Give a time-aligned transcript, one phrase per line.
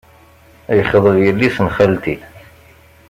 [0.77, 2.15] Yexḍeb yelli-s n xalti.